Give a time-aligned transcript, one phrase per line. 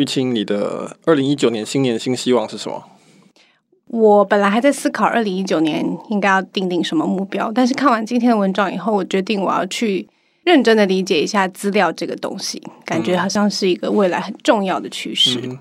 [0.00, 2.82] 玉清，你的二零一九年新年新希望是什么？
[3.88, 10.08] 我本来还在思考二零一九年应该要定定什么目标，但是看完今天的文章以后，我决定我要去
[10.44, 15.38] 认真的理解一下资料这个东西，感觉好像是一个未来很重要的趋势。
[15.42, 15.58] 嗯、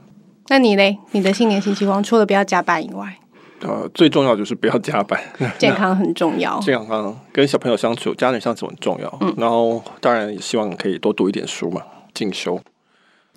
[0.48, 0.98] 那你嘞？
[1.12, 3.14] 你的新年新希望除了不要加班以外，
[3.62, 5.20] 呃，最重要就是不要加班，
[5.60, 9.18] 健康很重要，健康跟小朋友相处、家人相处很重要。
[9.20, 11.82] 嗯，然后当然也希望可以多读一点书嘛，
[12.14, 12.58] 进修。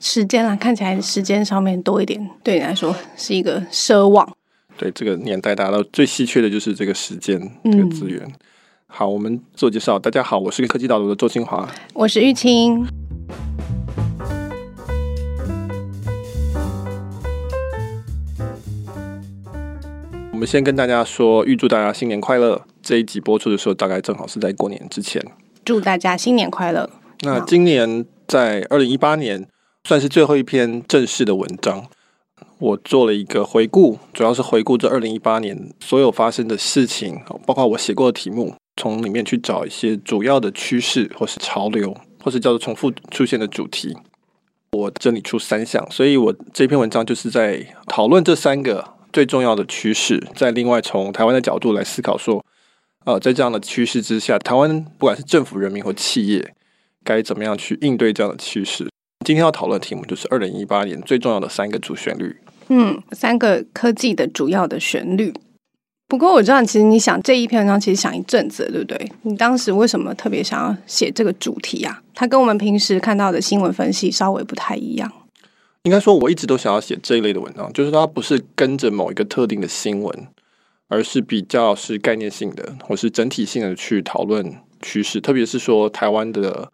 [0.05, 4.29] 时间啊，看起来时间上面多一点，对你来说是一个奢望。
[4.77, 8.21] 对这个年代，大家都最稀缺的就是这个时间这个资源。
[8.25, 8.33] 嗯、
[8.89, 12.85] 好，我们自我介绍，大家好，我是科技岛读的周清华，我是玉清。
[20.33, 22.61] 我们先跟大家说，预祝大家新年快乐。
[22.83, 25.25] 这一集播出的时候，大概正好是在过年之前。
[25.65, 26.91] 祝大家新年快乐。
[27.21, 29.47] 那今年在二零一八年，
[29.85, 31.87] 算是最后一篇正式的文章。
[32.59, 43.97] 我做了一个回顾，主要是回顾这二零一八年所有发生的事情，包括我写过的题目，从里面去找一些主要的趋势，或是潮流，或是叫做重复出现的主题。
[44.73, 52.45] 我整理出三项，所以我这篇文章就是在讨论这三个最重要的趋势，在另外从台湾的角度来思考说，
[53.05, 56.55] 呃，在这样的趋势之下，台湾不管是政府、人民或企业，
[57.03, 58.89] 该怎么样去应对这样的趋势。
[59.23, 62.37] 今天要讨论的题目就是二零一八年最重要的三个主旋律。
[62.69, 65.33] 嗯，三个科技的主要的旋律。
[66.09, 69.13] 不过我知道，其实你想这一篇文章，其实想一阵子，对不对？
[69.23, 72.03] 你当时为什么特别想要写这个主题啊？
[72.15, 75.11] 它跟我们平时看到的新闻分析稍微不太一样。
[75.85, 80.27] 应该说，我一直都想要写这一类的文章，就是它不是跟着某一个特定的新闻，
[80.89, 86.71] 而是比较是概念性的，或是整体性的去讨论趋势，特别是说台湾的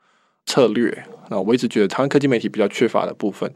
[0.47, 1.05] 策略。
[1.29, 3.53] 那我一直觉得台湾科技媒体比较缺乏的部分，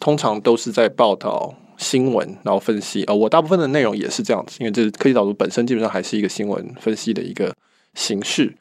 [0.00, 1.54] 通常都是在报道。
[1.80, 7.54] 新闻，然后分析，呃，我大部分的内容也是这样子，因为这科技导读本身基本上还是一个新闻分析的一个
[7.94, 8.52] 形式。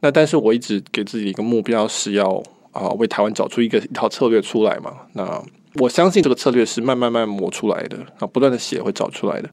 [0.00, 2.42] 那但是我一直给自己一个目标是要
[2.72, 4.98] 啊、为台湾找出一个一套策略出来嘛。
[5.14, 5.42] 那
[5.76, 9.48] 我相信这个策略是慢慢慢慢磨出来的，啊，不断的写会找出来的。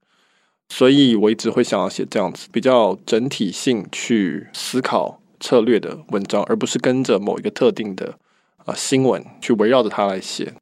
[0.67, 8.17] 所以我一直会想要写这样子比较整体性去思考策略的文章，而不是跟着某一个特定的
[8.65, 10.53] 啊、呃、新闻去围绕着它来写。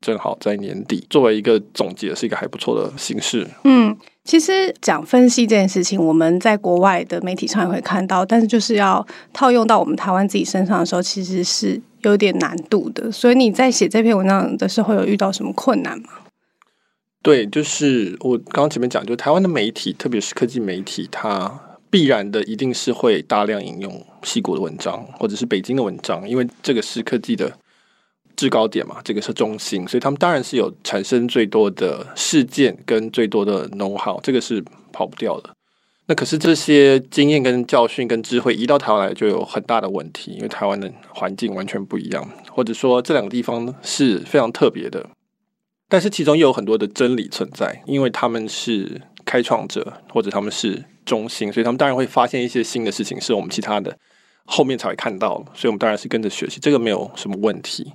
[0.00, 3.46] 正好在年底，作为一个总结，是一个还不错的形式。
[3.64, 13.12] 嗯，其实讲分析这件事情，我们在国外的媒体上也会看到，但是就是要套用到我们台湾自己身上的时候，其实是有点难度的。
[13.12, 16.08] 所以你在写这篇文章的时候，有遇到什么困难吗？
[17.22, 27.52] 对，就是我刚刚前面讲，就台湾的媒体，特别是科技媒体，它必然的一定是会大量引用西谷的文章，或者是北京的文章，因为这个是科技的。
[28.36, 35.50] 制高点嘛，这个是中心，所以他们当然是有产生最多的事件跟最多的 know-how，这个是跑不掉的。
[36.06, 45.10] 那可是这些经验跟教训跟智慧移到台湾来就有很大的问题，因为台湾的环境完全不一样，或者说这两个地方是非常特别的。
[45.90, 53.96] 但是其中又有很多的真理存在，因为他们是开创者或者他们是中心，所以他们当然会发现一些新的事情，是我们其他的
[54.44, 57.92] 后面才会看到，所以我们当然是跟着学习，这个没有什么问题。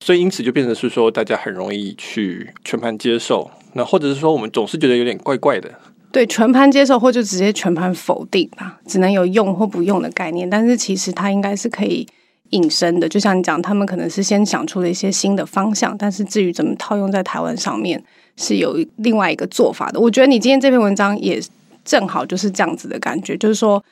[0.00, 5.70] 所以，因此就变成是说，大家很容易去全盘接受，那或者是说，我们总是觉得有点怪怪的。
[6.10, 10.50] 对，全盘接受或就直接全盘否定吧，只能有用或不用的概念。
[10.50, 12.06] 但是其实它应该是可以
[12.50, 18.02] 引申的，就像你讲，他们可能是先想出了一些新的方向，但是至于怎么套用在台湾上面，
[18.36, 19.98] 是有另外一个做法的。
[19.98, 21.40] 我觉得你今天这篇文章也
[21.84, 23.82] 正好就是这样子的感觉，就是说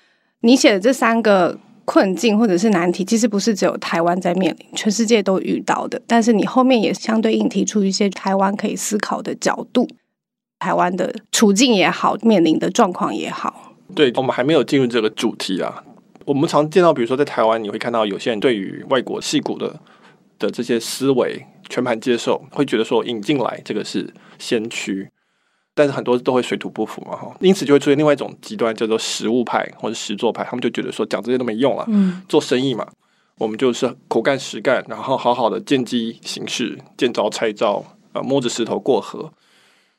[0.41, 1.59] 你写的这三个。
[1.87, 6.00] 困境或者是难题，其实不是只有台湾在面临，全世界都遇到的。
[6.06, 9.87] 但是你后面也相对应提出一些台湾可以思考的角度，
[10.61, 13.75] 台湾的处境也好，面临的状况也好。
[13.94, 15.84] 对，我们还没有进入这个主题啊。
[16.25, 19.78] 我们常见到，比如说在台湾，你会看到有些人对于外国戏骨的
[20.38, 25.10] 的这些思维全盘接受，会觉得说引进来这个是先驱。
[25.75, 32.87] 但是很多都会水土不服嘛，哈，因此就会出现另外一种极端，叫做实物派或者实作派，他们就觉得说讲这些都没用了，嗯，做生意嘛，
[33.38, 39.32] 我们就是口干实干，然后好好的见机行事，见招拆招，呃，摸着石头过河。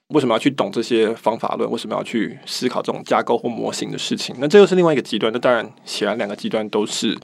[0.09, 1.69] 为什么要去懂这些方法论？
[1.69, 4.33] 为什么要去思考这种架构或模型的事情？
[4.39, 5.33] 那这又是另外一个极端。
[5.33, 7.17] 那当然，显然两个极端都是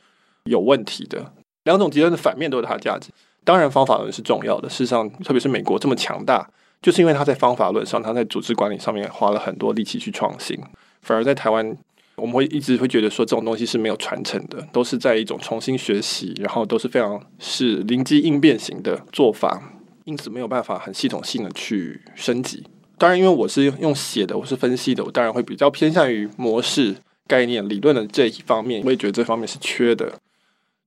[0.43, 1.31] 有问题的，
[1.63, 3.11] 两种极端的反面都有它的价值。
[3.43, 4.69] 当然，方法论是重要的。
[4.69, 6.49] 事实上，特别是美国这么强大。
[6.81, 10.59] 就是因为他在方法论上，他在组织管理上面花了很多力气去创新，
[11.03, 11.77] 反而在台湾，
[12.15, 19.61] 我们会一直会觉得说这种东西是没有传承的，都是在一种重新学习，然后都是非常是灵机应变型的做法。
[20.05, 22.65] 因此没有办法很系统性的去升级。
[22.97, 26.95] 当然，因为我是用写的，我是分析的，我当然会比较偏向于模式、
[27.27, 28.81] 概念、理论的这一方面。
[28.83, 30.11] 我也觉得这方面是缺的。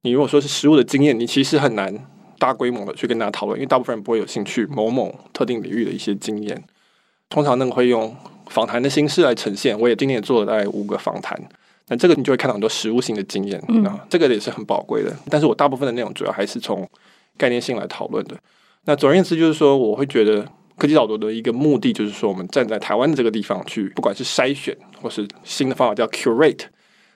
[0.02, 1.94] 你如果说是实务的经验，你其实很难
[2.38, 6.62] 大规模的去跟大家讨论，因为大部分人不会有兴趣某某特定领域的一些经验。
[7.28, 8.14] 通常那个会用
[8.46, 9.78] 访谈的形式来呈现。
[9.78, 11.38] 我也今年也做了大概五个访谈。
[11.88, 15.14] 那这个你就会看到很多实物性的经验，嗯，这个也是很宝贵的。
[15.28, 16.88] 但是我大部分的内容主要还是从
[17.36, 18.34] 概念性来讨论的。
[18.84, 20.46] 那总而言之，就是说，我会觉得
[20.76, 26.64] 科技导读的一个目的，就是说，我们站在台湾的这个地方去，不管是筛选，或是新的方法叫 curate，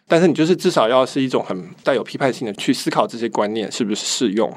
[0.06, 4.52] 但是你就是至少要是一种很带有批判性的去思考这些观念是不是适用。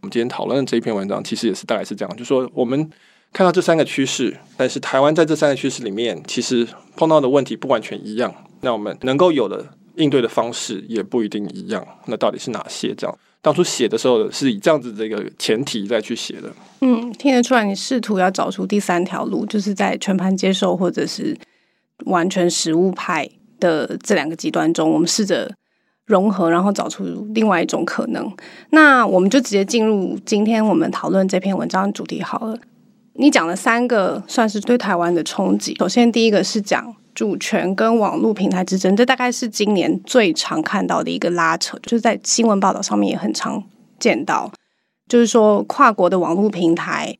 [0.00, 2.90] 我们今天讨论的这一篇文章，其实也是大概是这样，就是说我们。
[3.32, 6.66] 看到这三个趋势，但是台湾在这三个趋势里面，其实
[6.96, 8.32] 碰到的问题不完全一样。
[8.62, 9.62] 那我们能够有的
[9.96, 11.86] 应对的方式也不一定一样。
[12.06, 12.94] 那到底是哪些？
[12.94, 16.50] 这样当初写的时候是以这样子这个前提再去写的。
[16.80, 21.36] 嗯，听得出来你试图要找出第三条路，就是在全盘接受或者是
[22.06, 23.28] 完全实务派
[23.60, 25.52] 的这两个极端中，我们试着
[26.06, 27.04] 融合，然后找出
[27.34, 28.32] 另外一种可能。
[28.70, 32.56] 那我们就直接进入今天我们讨论这篇文章的主题好了。
[33.14, 35.74] 你讲了三个算是对台湾的冲击。
[35.78, 43.62] 首先，第一个是讲主权跟网络平台之争，这大概是今年最常看到的一个拉扯，就是在新闻报道上面也很常
[43.98, 44.52] 见到，
[45.08, 47.16] 就是说跨国的网络平台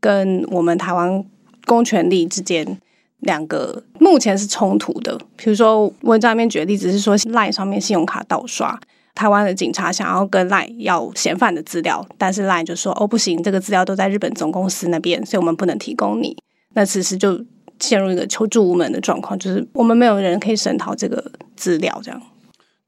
[0.00, 1.22] 跟我们台湾
[1.66, 2.80] 公权力之间
[3.24, 5.18] 两个目前是冲突的。
[5.36, 8.78] 比如说文章里面举的例子是说，LINE 上面信用卡盗刷。
[9.14, 16.36] 台湾的警察想要跟 LINE 要嫌犯的资料，但是 LINE 就说：“哦，不行，这个资料都在日本总公司那边，所以我们不能提供你。”
[16.74, 17.40] 那此时就
[17.78, 21.24] 陷入一个求助无门的状况，就是我们没有人可以审讨这个
[21.54, 21.96] 资料。
[22.02, 22.20] 这样，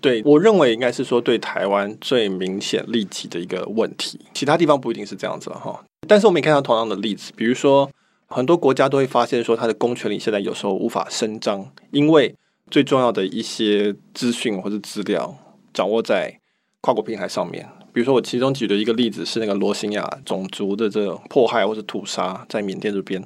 [0.01, 5.81] 对，我认为应该是说对台湾最明显立即的一个问题，其他地方不一定是这样子了哈。
[6.09, 7.89] 但是我们也看到同样的例子，比如说
[8.29, 12.35] 很多国家都会发现说，它的公权力现在有时候无法伸张，因为
[12.71, 15.39] 最重要的一些资讯或者资料。
[15.75, 16.41] 掌握在
[16.81, 23.23] 跨国平台上面，比如说我其中举的一个例子是那个罗兴亚种族的这种迫害或者屠杀，在缅甸这边，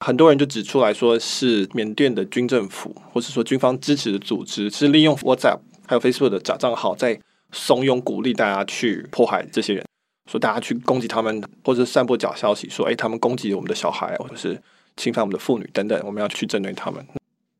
[0.00, 7.20] 很多人就指出来说是缅甸的军政府或者说军方支持的组织，是利用 WhatsApp 还有 Facebook 的假账号在
[7.52, 9.86] 怂恿鼓励大家去迫害这些人，
[10.32, 14.60] 说大家去攻击他们，或者散布假消息，说诶他们攻击我们的小孩，或者是
[14.96, 17.06] 侵犯我们的妇女等等，我们要去针对他们。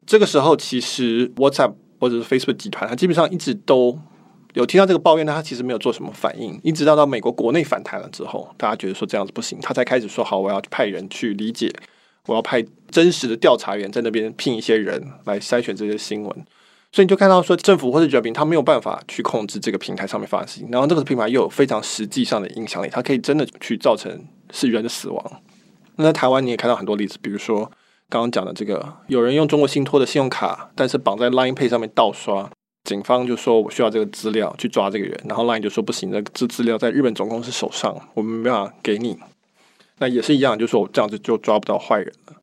[0.06, 3.98] 这个时候，其实 WhatsApp 或者是 Facebook 集团，它基本上一直都。
[4.54, 11.72] 有听到这个抱怨，但他其实没有做什么反应，一直到到美国国内反弹了之后，大家觉得说这样子不行，他才开始说好，我要派人去理解，
[12.26, 16.46] 我要派真实的调查员在那边聘一些人来筛选这些新闻。
[16.92, 25.42] 所以你就看到说，政府或者人民他没有办法去控制这个平台上面发生事情，然后这个平台又有非常实际上的影响力，它可以真的去造成是人的死亡。
[25.96, 27.64] 那在台湾你也看到很多例子，比如说
[28.08, 32.50] 刚刚讲的这个，有人用中国信托的信用卡，但是绑在 Line Pay 上面盗刷。
[32.84, 39.16] 警方就说：“我需要这个资料去抓这个人。”然后 LINE 就说：“不行，这资资料在日本总公司手上，我们没办法给你。”
[39.98, 42.41] 那也是一样，就说我这样子就抓不到坏人了。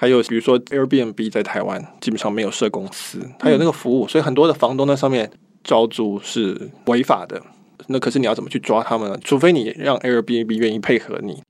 [0.00, 5.28] 还有比如说 Airbnb 在台湾基本上没有设公司，它有那个服务，所以很多的房东在上面
[5.64, 7.42] 招租是违法的。
[7.88, 9.18] 那可是你要怎么去抓他们呢？
[9.24, 11.42] 除非你让 Airbnb 愿意配合你。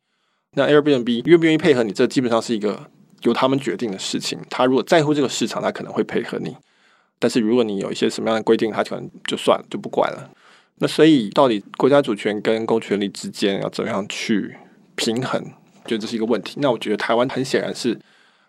[0.53, 2.91] 那 Airbnb 愿不愿意配合你，这基本上是一个
[3.25, 4.39] 由他们决定的事情。
[4.49, 6.57] 他如果在乎这个市场，他可能会配合你。
[7.19, 10.31] 但是如果你有一些什么样的规定，他可能就算了，就不管了。
[10.77, 14.57] 那所以到底国家主权跟公权力之间要怎么样去
[14.97, 15.43] 平衡？
[15.85, 16.57] 觉得这是一个问题。
[16.61, 17.99] 那我觉得台湾很显然是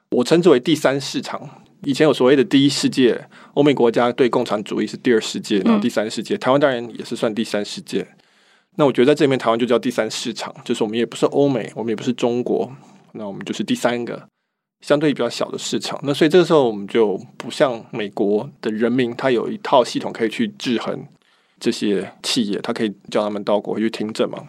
[0.10, 1.64] 我称之为第三市场。
[1.84, 8.06] 以前有所谓的第一世界，欧美国家对共产主义是第二世界，然后第三世界，台湾当然也是算第三世界。
[8.76, 12.70] 那我觉得在这里面，台湾就叫第三市场，就是我们也不是欧美，我们也不是中国，
[13.14, 14.28] 那我们就是第三个。
[14.82, 21.06] 相对比较小的市场，那所以这个时候我们就不像美国的人民，他有一套系统可以去制衡
[21.60, 24.48] 这些企业，他可以叫他们到国会去听证嘛，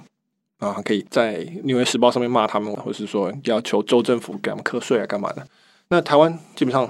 [0.61, 5.45] 啊，可以在《纽约时报》上面骂他们，或是说要求州政府给他们课税啊，干嘛的？
[5.89, 6.89] 那台湾基本上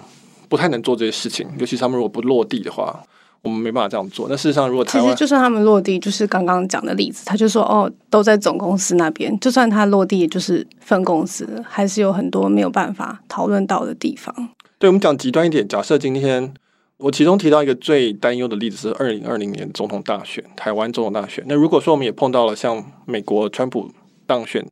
[0.49, 3.03] 不太能做这些事情，尤其是他们如果不落地的话。
[3.43, 4.27] 我们没办法这样做。
[4.29, 9.35] 那事实上，如果台湾其实就算他们落地，就是刚刚讲的例子，他就说哦，都在总公司那边。
[9.41, 14.35] 就算他落地，也就是分公司，还是有很多没有办法讨论到的地方。
[14.79, 16.53] 对，我们讲极端一点，假设今天
[17.00, 21.42] 我其中提到一个最担忧的例子是二零二零年总统大选，台湾总统大选。
[21.49, 23.90] 那如果说我们也碰到了像美国川普
[24.26, 24.64] 当选，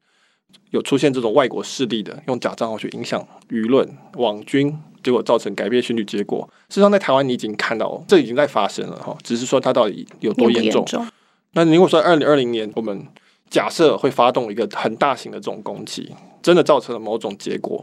[0.70, 4.78] 有出现这种外国势力的用假账号去影响舆论、网军。
[5.00, 10.84] 结果造成改变选举结果，事实上在台湾你已经看到，这已经在发生了哈，只是说它到底有多严重。
[11.52, 13.06] 那如果说二零二零年我们
[13.48, 17.82] 假设会发动一个很大型的这种攻击，真的造成了某种结果，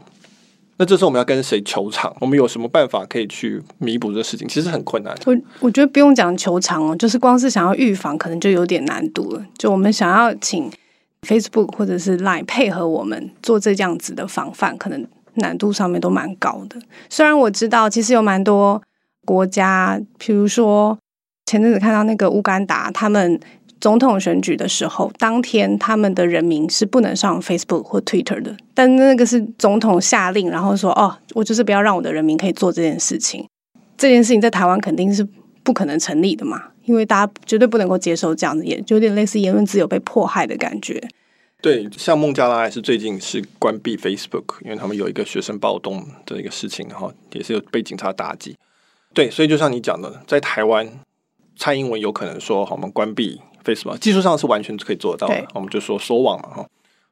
[0.78, 2.14] 那这时候我们要跟谁求偿？
[2.20, 4.46] 我们有什么办法可以去弥补这事情？
[4.46, 5.14] 其实很困难。
[5.24, 9.42] 我我觉得不用讲求偿哦，就是光是想要预防，可能就有点难度了。
[9.56, 10.70] 就我们想要请
[11.22, 16.78] Facebook 或者是 Line 配合我们做这样子的防范，可能难度上面都蛮高的。
[17.08, 18.82] 虽然我知道，其实有蛮多
[19.24, 20.98] 国家，譬如说
[21.46, 23.40] 前阵子看到那个乌干达，他们。
[23.80, 33.46] 总统选举的时候，当天他们的人民是不能上 Facebook 或 Twitter 的，但那个是总统下令，然后说：“哦，我就是不要让我的人民可以做这件事情。”
[33.98, 35.26] 这件事情在台湾肯定是
[35.62, 41.02] 不可能成立的嘛，因为大家绝对不能够接受这样子，也有点类似言论自由被迫害的感觉。
[41.60, 48.56] 对，像孟加拉还是最近是关闭 Facebook，因为他们有一个学生暴动的一个事情，然后也是有被警察打击。
[49.14, 50.88] 对，所以就像你讲的，在台湾，
[51.56, 56.66] 蔡英文有可能说：“好，我们关闭。” Facebook 技术上是完全可以做到的，我们就说收网嘛哈。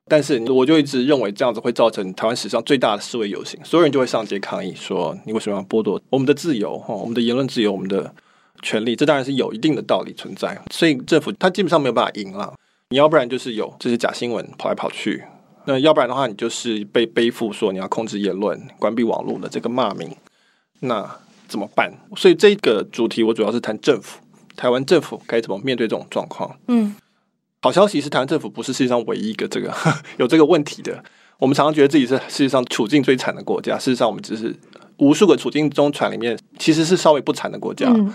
[0.06, 8.14] 但是我就一直认为这样子会造成台湾史上最大的示威游行，所有人就会上街抗议，说你为什么要剥夺我们的自由哈，我们的言论自由，我们的
[8.60, 8.94] 权利？
[8.94, 10.60] 这当然是有一定的道理存在。
[10.70, 12.52] 所以政府它基本上没有办法赢了。
[12.90, 15.24] 你要不然就是有这些假新闻跑来跑去，
[15.64, 20.14] 那要不然的话，你就是被背负说你要控制言论、关闭网络的这个骂名，
[20.80, 21.18] 那
[21.48, 21.90] 怎么办？
[22.14, 24.20] 所以这个主题我主要是谈政府。
[24.56, 26.56] 台湾政府该怎么面对这种状况？
[26.68, 26.94] 嗯，
[27.60, 29.72] 好消息是台湾政府不是世界上唯一一个这个
[30.18, 31.02] 有这个问题的。
[31.38, 34.54] 我们常常觉得自己是世界上处境最惨的国家，事实上我们只是
[34.98, 37.88] 无数个处境中产里面其实是稍微不惨的国家。
[37.88, 38.14] 嗯、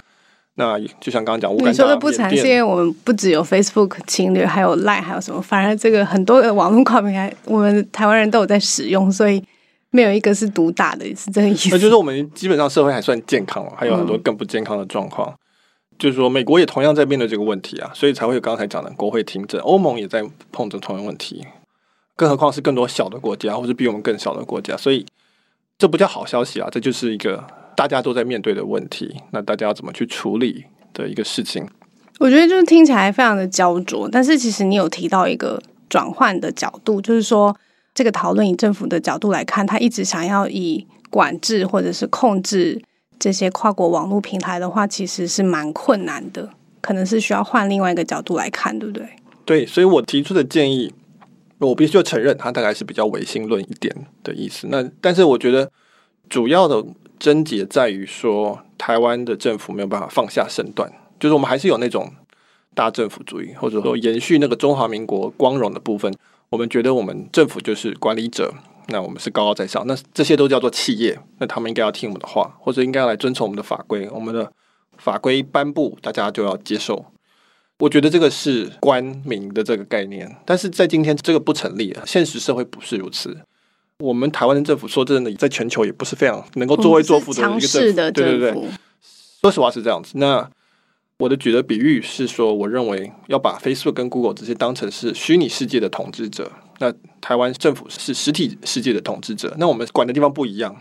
[0.55, 5.41] 那就像刚刚讲，你说的不惨是因为我们不只有 Facebook 侵略，还有 Line，还有什么？
[5.41, 9.43] 反而这个很多的网络跨平台，我们台湾人都有在使用，所以
[9.91, 11.69] 没有一个是独大的，是这个意思。
[11.71, 15.29] 那就是我们基本上社会还算健康，还有很多更不健康的状况。
[15.29, 15.37] 嗯
[15.99, 19.59] 就是说，美国也同样在面对这个问题啊，所以才会有刚才讲的国会听证。
[19.59, 21.45] 欧盟也在碰着同样问题，
[22.15, 24.77] 更何况是更多小的国家，或是比我们更小的国家。
[24.77, 25.05] 所以
[25.77, 29.13] 这不叫好消息啊，这就是一个大家都在面对的问题。
[29.31, 30.63] 那大家要怎么去处理
[30.93, 31.67] 的一个事情？
[32.17, 37.53] 我觉得就是听起来非常的焦灼，但是其实你有提到一个转换的角度，就是说
[37.93, 42.81] 这个讨论以政府的角度来看，他一直想要以管制或者是控制。
[43.19, 46.49] 这些跨国网络平台的话，其实是蛮困难的，
[46.79, 49.07] 可能是需要换另外一个角度来看，对不对？
[49.45, 50.93] 对，所以我提出的建议，
[51.57, 54.67] 我必须要承认，它大概是比较唯心论一点的意思。
[54.69, 55.69] 那但是我觉得
[56.29, 56.83] 主要的
[57.19, 62.09] 症结在于说，台湾的政府没有办法放下身段，就是我们还是有那种
[62.73, 66.13] 大政府主义，或者说延续那个中华民国光荣的部分。
[66.49, 68.53] 我们觉得我们政府就是管理者。
[68.89, 74.09] 那我们是高高在上，那这些都叫做企业，那他们应该要听我们的话，或者应该要来遵从我们的法规。
[74.11, 74.51] 我们的
[74.97, 77.05] 法规颁布，大家就要接受。
[77.79, 83.37] 我觉得这个是官民的这个概念，但是在今天这个不成立啊，现实社会不是如此。
[83.99, 88.53] 我们台湾的政府说真的，在全球也不是非常能够作威作福的一个政府，对对对，
[89.41, 90.13] 说实话是这样子。
[90.15, 90.49] 那
[91.19, 99.55] 我的举的比喻是说，我认为要把 Facebook 跟 Google 这些当成是虚拟世界的统治者，那台湾政府是实体世界的统治者。
[99.57, 100.75] 那我们管的地方不一样，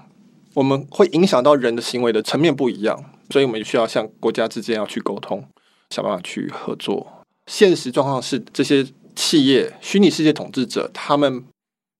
[0.55, 2.99] 我们会影响到人的行为的层面不一样，
[3.31, 5.45] 所以我们需要向国家之间要去沟通，
[5.91, 7.07] 想办法去合作。
[7.47, 11.45] 现实状况是，这些企业虚拟世界统治者，他们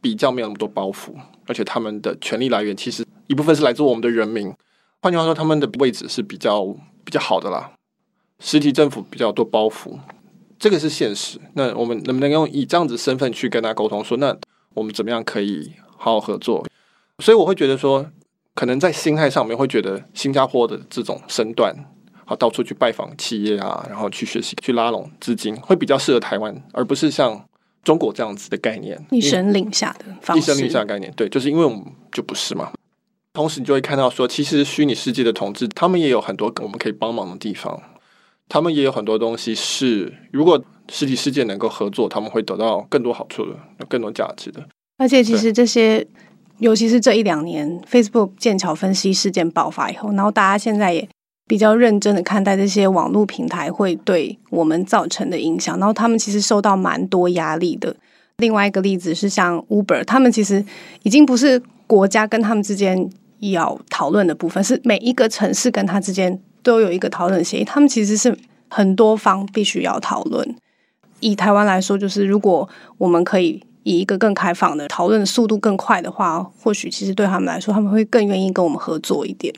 [0.01, 1.15] 比较没有那么多包袱，
[1.47, 4.53] 而且他们的权力来源其实一部分是来自我们的人民。
[5.01, 6.65] 换句话说，他们的位置是比较
[7.05, 7.73] 比较好的啦。
[8.41, 9.99] 实体政府比较多包袱，
[10.59, 11.39] 这个是现实。
[11.55, 14.37] 那我们能不能用以这样子身份去跟他沟通，说那
[14.75, 16.67] 我们怎么样可以好好合作？
[17.21, 18.07] 所以我会觉得说，
[18.55, 21.75] 可能在心态上面会觉得新加坡的这种身段，
[22.25, 27.45] 好到处去拜访企业啊，然后去学习、去拉拢资金，会比较适合台湾，而不是像
[27.83, 30.43] 中国这样子的概念，一声令下的方式。
[30.43, 32.71] 一声令下的概念，对，就是因为我们就不是嘛。
[33.33, 37.81] 同时，你就会看到说，其实虚拟世界的同志，他们也有很多我们可以帮忙的地方。
[38.49, 44.67] 他们也有很多东西是，如果实体世界能够合作，他们会得到更多好处的，有更多价值的。
[44.97, 46.07] 而且，其实这些，
[46.59, 51.07] 尤其是这一两年，Facebook 剑桥分析事件爆发以后，然后大家现在也
[51.47, 57.95] 比较认真的看待这些网络平台会对我们造成的影响，然后他们其实受到蛮多压力的。
[58.39, 60.65] 另外一个例子是像 Uber，他们其实
[61.03, 66.41] 已经不是国家跟他们之间要讨论的部分，是每一个城市跟他之间。
[66.63, 68.37] 都有一个讨论协议，他们其实是
[68.69, 70.57] 很多方必须要讨论。
[71.21, 79.55] 以台湾来说，就是如果我们可以以一个更开放的讨论速度更快的话，或许其实对他们来说，他们会更愿意跟我们合作一点。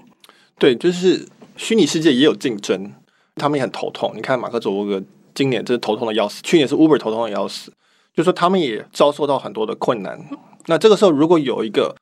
[0.59, 1.27] 对，就是
[1.57, 2.93] 虚拟世界也有竞争，
[3.37, 4.13] 他们也很头痛。
[4.15, 7.73] 你看马克·祖克柏今年真是头痛的要死，去年是 Uber 头痛的要死。
[8.15, 10.19] 就说他们也遭受到很多的困难。
[10.67, 11.95] 那这个时候，如果有一个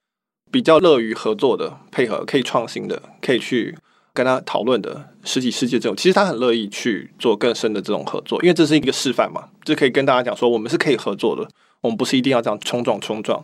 [0.50, 3.76] 比较乐于合作的、配合可以创新的、可以去
[4.18, 11.48] 跟他讨论的实体世界这种，其实他很乐意去做更深的这种合作，因为这是一个示范嘛，就可以跟大家讲说，我们是可以合作的，
[11.80, 13.40] 我们不是一定要这样冲撞冲撞，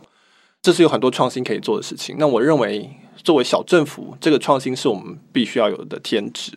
[0.61, 2.17] 这是有很多创新可以做的事情。
[2.19, 2.89] 那我认为，
[3.23, 6.51] 作为小政府，这个创新是我们必须要有的天职。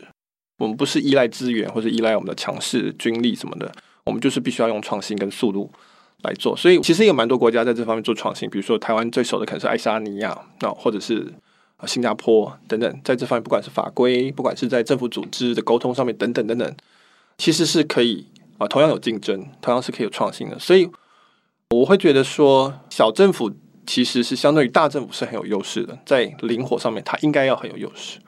[0.59, 3.73] 我们不是依赖资源或者依赖我们的强势军力什么的，
[4.05, 5.71] 我们就是必须要用创新跟速度
[6.25, 6.57] 来做。
[6.57, 11.33] 所以其实有蛮多国家在这方面做创新，比如说台湾最熟的可能是爱沙尼亚，那或者是
[11.87, 16.77] 新加坡等等，在这方面不管是法规，不管是在政府组织的沟通上面等等等等，
[17.37, 18.27] 其实是可以
[18.59, 20.59] 啊，同样有竞争，同样是可以有创新的。
[20.59, 20.91] 所以
[21.71, 23.53] 我会觉得说，小政府
[23.87, 28.19] 其实是相对于大政府是很有优势的，在灵活上面，它应该要很有优势。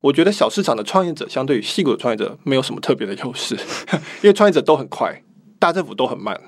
[0.00, 3.56] 我觉得小市场的创业者相对于细谷的创业者没有什么特别的优势，
[4.22, 5.22] 因为创业者都很快，
[5.58, 6.40] 大政府都很慢，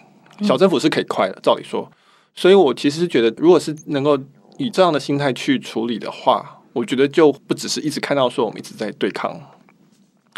[0.43, 1.91] 小政府是可以快的，照理说。
[2.35, 4.17] 所以我其实是觉得，如果是能够
[4.61, 9.35] 以这样的心态去处理的话，我觉得就不只是一直看到说我们一直在对抗，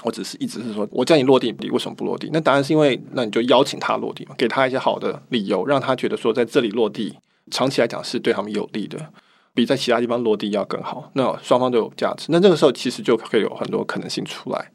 [0.05, 2.31] 我只是一直是说我叫你落地，你为什么不落地？
[2.33, 7.19] 那答案是因为那你就邀请他落地嘛，给他一些好的理由，让他觉得说在这里落地，
[7.51, 8.99] 长期来讲是对他们有利的。
[9.55, 12.29] 比在其他地方落地要更好，那双方都有价值。
[12.31, 14.71] 那这个时候其实就可以有很多可能性出来。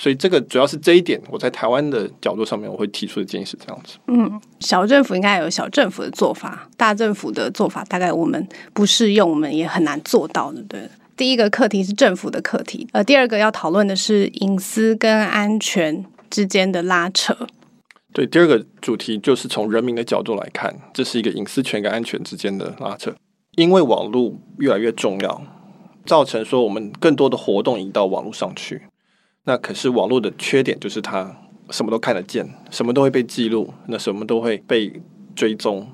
[0.00, 3.98] 所以这个主要是这一点，我在台湾的角度上面，我会提出的建议是这样子。
[4.06, 10.62] 嗯，小政府应该有小政府的做法，大政府的做法大概我们不适用，我们也很难做到的。
[10.62, 10.88] 对，
[11.18, 17.36] 第一个课题是政府的课题，呃，第二个要讨论的是隐私跟安全之间的拉扯。
[18.14, 23.14] 对，第二个主题就是从人民的角度来看，这是一个隐私权跟安全之间的拉扯。
[23.56, 25.42] 因为网络越来越重要，
[26.06, 28.80] 造成说我们更多的活动移到网络上去。
[29.44, 31.36] 那可是网络的缺点就是它
[31.70, 34.92] 什么都看得见，什么都会被记录，那什么都会被
[35.34, 35.86] 追踪，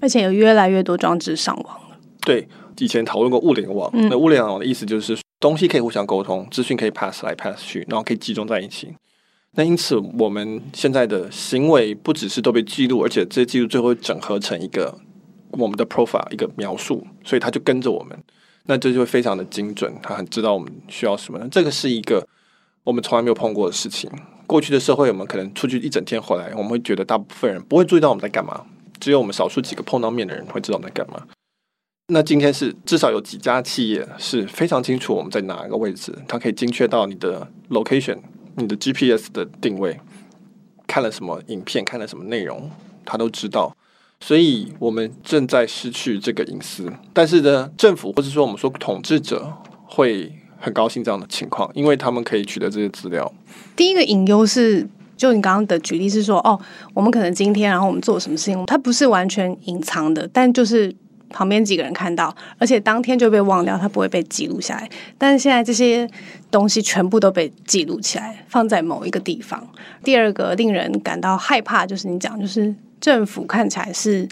[0.00, 1.98] 而且有越来越多装置上网了。
[2.22, 8.94] 对，以前讨论过物联网，嗯、那物联网的意思就是东西可以互相沟通，资讯可以 pass 来 pass 去，然后可以集中在一起。
[9.56, 14.98] 那因此我们现在的行为不只是都被记录，而且这些记录最后会整合成一个。
[15.56, 18.18] 我们的 profile 一个描述，所以它就跟着我们，
[18.64, 21.46] 那这就会非常的精准，它很知道我们需要什么呢？
[21.48, 22.26] 这个是一个
[22.84, 24.10] 我们从来没有碰过的事情。
[24.46, 28.64] 过去的社会，我们可能出去一整天回来，我们会觉得大部分人不会注意到我们在干嘛，
[29.00, 31.26] 只有我们少数几个碰到面的人会知道我们在干嘛。
[32.08, 38.18] 那今天是至少有几家企业是非常清楚我们在哪一个位置，它可以精确到你的 location、
[38.56, 39.98] 你的 GPS 的定位，
[40.86, 42.70] 看了什么影片、看了什么内容，
[43.06, 43.74] 他都知道。
[44.20, 49.50] 所以我们正在失去这个隐私，但是呢，政府或者说我们说统治者
[49.86, 50.30] 会
[50.64, 53.30] 很高兴这样的情况，因为他们可以取得这些资料。
[53.76, 56.58] 第一个隐忧是，就你刚刚的举例是说，哦，
[56.94, 60.94] 我们可能今天然后我们做什么事情，它不是完全隐藏的，但就是
[61.28, 64.88] 旁边几个人看到，而且当天就被忘掉，它不会被记录下来。
[65.18, 66.08] 但是现在这些
[66.50, 69.66] 东西全部都被记录起来，放在某一个地方。
[70.02, 72.74] 第二个令人感到害怕，就是你讲，就是。
[73.00, 74.26] 政府看起来是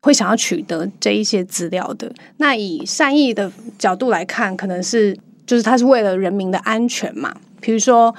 [0.00, 2.08] 会想要取得这一些资料的。
[2.36, 7.34] 那以善意的角度来看，可能是就是他是为了人民的安全嘛。
[7.60, 8.14] 比如说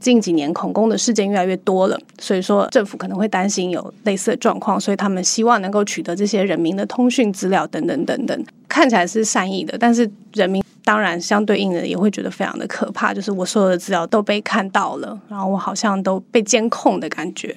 [0.00, 8.44] 近几年恐攻的事件越来越多了，所以说政府可能会担心有类似的状况，所以他们希望能够取得这些人民的通讯资料等等等等。
[8.68, 17.54] 看起来是善意的，但是人民当然相对应的也会觉得非常的可怕，就是我所有的资料都被看到了，然后我好像都被监控的感觉。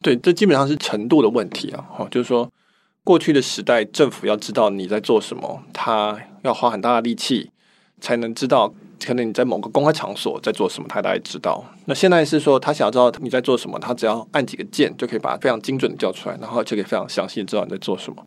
[0.00, 1.82] 对，这基本上是程度的问题啊！
[1.90, 2.48] 哈，就是说，
[3.02, 7.50] 过去的时代，政府要知道你在做什么，他要花很大的力气
[8.04, 8.70] 才能知道，
[9.02, 11.64] 可能你在某个公开场所在做什么，他大概知道。
[11.86, 18.22] 那现在是说，他想要知道你在做什么，他只要按几个键就可以把它非常精准的叫出来，然后就可以非常详细的知道你在做什么。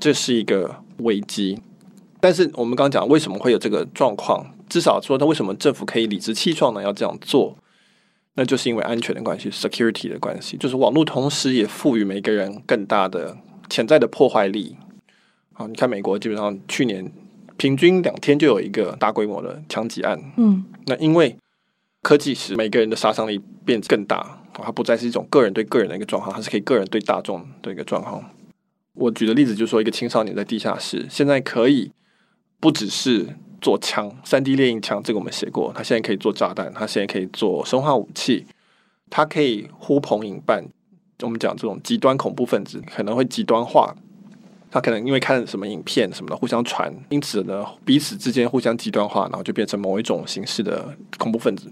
[0.00, 1.60] 这是一个危机。
[2.18, 4.44] 但是我们刚刚讲，为什么会有这个状况？
[4.68, 7.56] 至少说，他为什么政府可以理直气壮的要这样做？
[8.34, 13.36] 那就是因为安全的关系，security 的关系，就是网络同时也赋予每个人更大的
[13.70, 14.76] 潜在的破坏力。
[15.52, 17.10] 好，你看美国基本上去年
[17.58, 20.18] 平均两天就有一个大规模的枪击案。
[20.38, 21.36] 嗯，那因为
[22.02, 28.24] 科技使每个人的杀伤力变更大，它不再是一种个人对个人的一个状况，它是可以个人对大众的一个状况。
[28.94, 31.92] 我举的例子就是说，一个青少年在地下室现在可以
[32.58, 33.36] 不只是。
[33.60, 35.72] 做枪，三 D 列印枪，这个我们写过。
[35.74, 38.46] 他现在可以做炸弹，他现在可以做生化武器，
[39.10, 40.64] 他可以呼朋引伴。
[41.22, 43.96] 我们讲这种极端恐怖分子可能会极端化，
[44.70, 51.70] 他可能因为看什么影片什么的互相传，因此呢彼此之间互相极端化，然后就变成某一种形式的恐怖分子。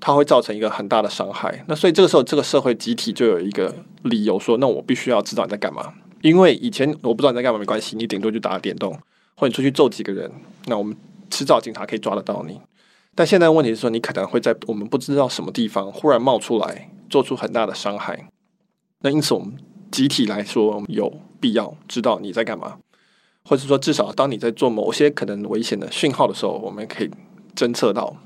[0.00, 1.64] 它会造成一个很大的伤害。
[1.68, 5.94] 那所以这个时候，这个社会集体就有一个理由说，那我必须要知道你在干嘛。
[6.20, 8.92] 因为以前我不知道你在干嘛没关系，你顶多就打个电动，
[9.36, 10.30] 或者你出去揍几个人，
[10.66, 10.94] 那我们
[11.30, 12.60] 迟早警察可以抓得到你。
[13.14, 18.28] 但现在问题是说，你可能会在我们不知道什么地方忽然冒出来，做出很大的伤害。
[19.02, 19.54] 那因此，我们
[19.92, 21.10] 集体来说有
[21.44, 22.78] 必要知道你在干嘛，
[23.44, 27.10] 或者说至少当你在做某些可能危险的讯号的时候，我们可以
[27.54, 28.16] 侦测到。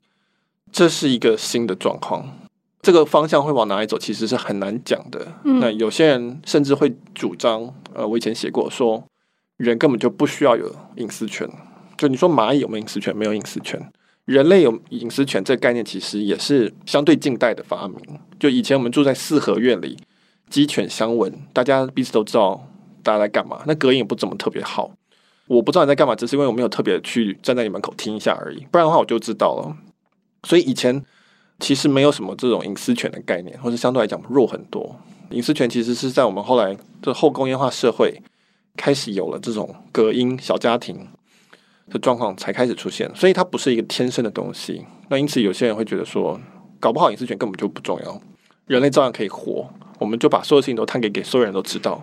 [0.70, 2.38] 这是一个新的状况。
[2.80, 5.26] 这个方向会往哪里走，其实是很难讲的。
[5.42, 9.02] 嗯、那有些人甚至会主张，呃，我以前写过说，
[9.56, 11.50] 人根本就不需要有隐私权。
[11.96, 13.16] 就你说蚂蚁有没有隐私权？
[13.16, 13.84] 没有隐私权。
[14.26, 17.98] 人类有隐私权这个概念，其实也是相对近代的发明。
[18.38, 19.96] 就以前我们住在四合院里，
[20.48, 22.64] 鸡犬相闻，大家彼此都知道
[23.08, 23.62] 大家在干嘛。
[23.66, 24.90] 那隔音也不怎么特别好。
[25.46, 28.66] 我不知道你在干嘛，只是因为我没有特别去站在你门口听一下而已。
[28.70, 29.76] 不然的话，我就知道了。
[30.42, 31.04] 所以以前。
[31.60, 34.94] 其实没有什么这种隐私权的概念，或者相对来讲弱很多。
[35.30, 38.22] 隐私权其实是在我们后来的后工业化社会
[38.76, 41.08] 开始有了这种隔音小家庭
[41.90, 44.86] 的状况才开始出现，所以它不是一个天生的东西。
[45.08, 46.40] 那因此有些人会觉得说，
[46.78, 48.22] 搞不好隐私权根本就不重要，
[48.68, 49.68] 人类照样可以活，
[49.98, 52.00] 我们就把所有事情都摊给给所有人都知道。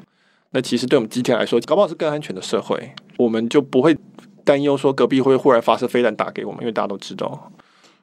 [0.55, 3.93] 那其实对我们集体来说，搞不好是更安全的社会，我们就不会
[4.45, 7.51] 担忧说隔壁会忽然发射飞弹打给我们，因为大家都知道。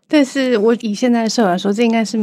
[0.07, 2.19] 但是我以现在的社会来说，这应该是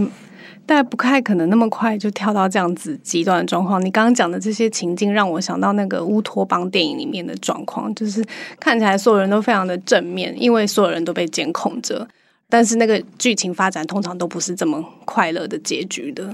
[0.67, 3.83] 大家不太可能那么快就跳到这样子极端的状况。
[3.83, 8.23] 你刚刚讲的这些情境，让我想到那个乌托邦电影里面的状况，就是
[8.59, 12.07] 看起来所有人都非常的正面，因为所有人都被监控着。
[12.47, 16.31] 但是那个剧情发展通常都不是这么快乐的结局的。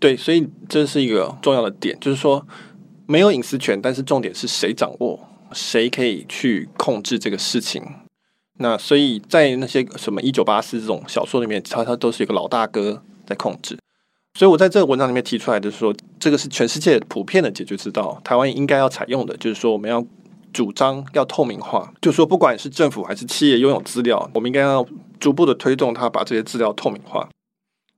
[0.00, 2.44] 对，所以这是一个重要的点，就是说
[3.10, 5.18] 没有隐私权，但是重点是谁掌握，
[5.52, 7.82] 谁可以去控制这个事情。
[8.58, 13.76] 那所以在那些什么一九八四这种小说里面，它它都是一个老大哥在控制。
[14.38, 20.06] 所以我在这个文章里面提出来的是说，这个是全世界普遍的解决之道，台湾应该要采用的，就是说我们要
[20.52, 24.86] 主张要透明化，就说不管是政府还是企业拥有资料，我们应该要
[25.18, 27.28] 逐步的推动它把这些资料透明化，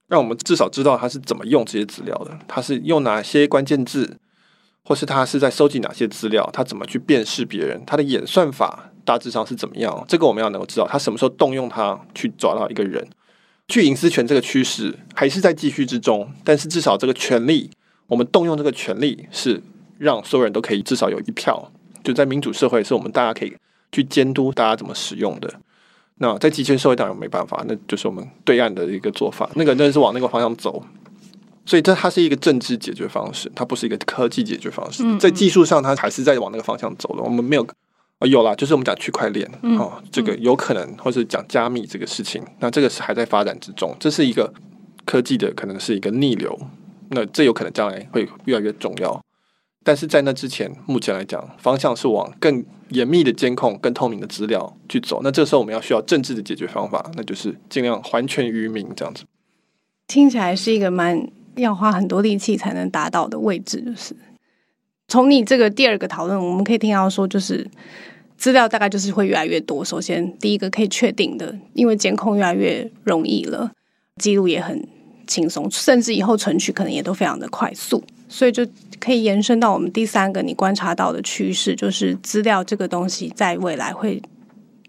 [0.09, 4.17] 让我们至少知道它是怎么用这些资料的，它是用哪些关键字，
[4.85, 8.89] 或是他是在收集哪些资料，他怎么去辨识别人，他的演算法。
[9.05, 10.05] 大致上是怎么样？
[10.07, 13.05] 这个我们要能够知道，他什么时候动用它去找到一个人。
[13.67, 17.69] 去隐私权这个趋势还是在继续之中，但是至少这个权利，
[18.07, 19.61] 我们动用这个权利是
[19.99, 21.73] 让所有人都可以至少有一票。
[22.05, 23.53] 就在民主社会，是我们大家可以
[23.91, 25.53] 去监督大家怎么使用的。
[26.19, 29.51] 那在极权社会当然没办法，那就是我们对岸的一个做法。
[29.57, 30.81] 那个那是往那个方向走，
[31.65, 35.05] 所以这它是一个政治解决方式，它不是一个科技解决方式。
[35.19, 37.23] 在技术上，它还是在往那个方向走的。
[37.23, 37.63] 我们没有
[38.19, 38.27] 啊。
[38.27, 39.49] 有啦，就是我们讲区块链
[39.79, 44.53] 哦，这个有可能，或是讲加密这个事情，那这个是还在发展之中，这是一个
[45.05, 46.57] 科技的可能是一个逆流，
[47.11, 49.21] 那这有可能将来会越来越重要。
[49.85, 55.21] 但是在那之前，目前来讲，方向是往更严密的监控、更透明的资料去走。
[55.25, 59.25] 那这时候我们要需要政治的解决方法，那就是尽量还权于民这样子。
[60.07, 64.15] 听起来是一个蛮要花很多力气才能达到的位置，就是
[65.09, 67.69] 从你这个第二个讨论，我们可以听到说，就是。
[68.35, 69.85] 资料大概就是会越来越多。
[69.85, 73.71] 首先，第一个可以确定的，因为监控越来越容易了，
[74.17, 74.85] 记录也很
[75.29, 78.67] 轻松，甚至以后存取可能也都非常的快速，所以就
[78.99, 84.21] 可以延伸到我们第三个你观察到的趋势，就是资料这个东西在未来会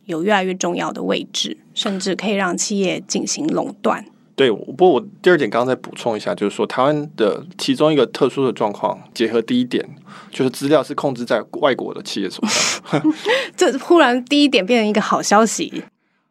[0.06, 4.04] 有越来越重要的位置，甚至可以让企业进行垄断。
[4.36, 9.88] 对，不过我第二点刚刚再补充一下，就是说台湾的其中一个特殊的状况，结合第一点，
[10.32, 13.02] 就是资料是控制在外国的企业手上。
[13.56, 15.84] 这忽然第一点变成一个好消息。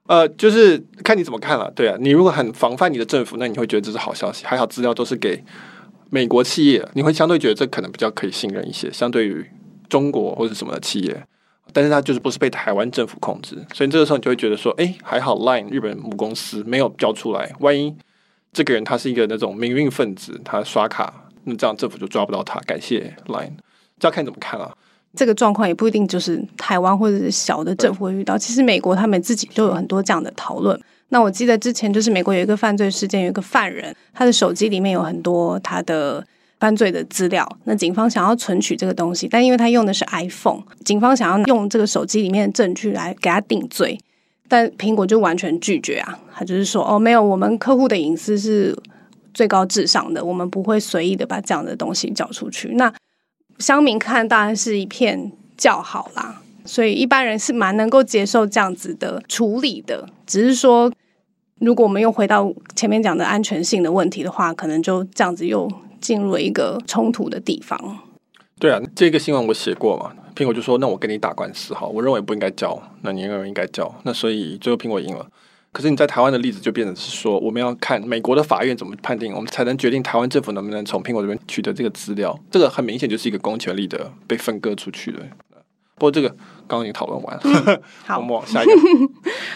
[0.08, 1.70] 呃，就是看你怎么看了。
[1.76, 4.44] 对啊，你如果很防范你的政府，那你会觉得这是好消息。
[4.44, 5.42] 还好资料都是给
[6.10, 9.46] 美国企业，你会相对觉得这可能比较可以信任一些，相对于
[9.88, 11.22] 中国或者什么的企业。
[11.72, 17.50] 但是它就是不是被台湾政府控制，所以这个时候你就会觉得说，哎，还好，Line 日本母公司没有交出来。
[17.60, 17.94] 万一
[18.52, 22.60] 这个人他是一个那种民运分子，他刷卡，那这样政府就抓不到他。
[22.60, 23.52] 感谢 Line，
[23.98, 24.70] 这要看怎么看啊。
[25.14, 30.78] 这个状况也不一定就是台湾或者是小的政府会遇到，其实美国他们自己都有很多这样的讨论。
[31.08, 36.22] 那我记得之前就是美国有一个犯罪事件，有一个犯人，他的手机里面有很多他的。
[36.62, 43.98] 犯罪的资料，那警方想要存取这个东西，但因为他用的是 iPhone，警方想要用这个手机里面的证据来给他定罪，
[44.46, 48.78] 但苹果就完全拒绝啊，他就是说哦，没有，我们客户的隐私是
[49.34, 52.68] 最高至上的，我们不会随意的把这样的东西交出去。
[52.76, 52.94] 那
[53.58, 60.92] 乡民看当然是一片叫好啦，所以一般人是蛮能够接受这样子的处理的，只是说。
[61.58, 65.70] 如果我们又回到前面讲的安全性的问题的话，可能就这样子又
[66.02, 68.00] 进入了一个冲突的地方。
[68.58, 75.26] 对啊，这个新闻我写过嘛，苹果就说：“那我跟你打官司哈，我认为不应该交，那你认为应该交，那所以最后苹果赢了。
[75.72, 82.38] 可是你在台湾的例子就变成是说，我们要看美国的法院怎么判定，我们才能决定台湾政府能不能从苹果这边取得这个资料。
[82.50, 85.20] 这个很明显就是一个公权力的被分割出去的。
[85.96, 86.28] 不过这个
[86.68, 88.72] 刚刚已经讨论完了，嗯、好，我们往下一个。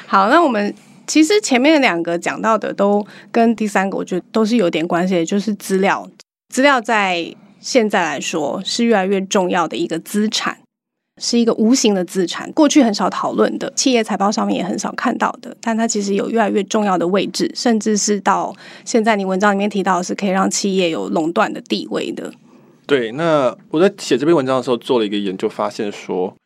[0.07, 0.75] 好，那我们
[1.07, 6.09] 其实前面两个讲到的都跟第三个我觉得都是有点关系的，就是资料，
[6.49, 10.59] 资料在现在来说是越来越重要的一个资产。
[11.19, 18.55] 是一个无形的资产，过去很少讨论的，企业财报上面也很少看到的，但它其实有越来越重要的位置，甚至是到
[18.85, 22.31] 现在你文章里面提到是可以让企业有垄断的地位的。
[22.87, 26.37] 对，那我在写这篇文章的时候做了一个研究，发现说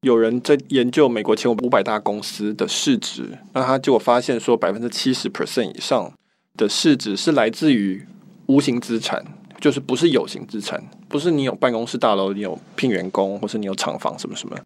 [0.00, 6.12] 有人在研究美国前五百大公司的市值，那他结果发现说百分之七十 percent 以上
[6.56, 8.04] 的市值是来自于
[8.46, 9.24] 无形资产。
[9.60, 14.56] 就是不是有形资产，不是你有办公室大楼，你有聘员工，或是你有厂房什么什么，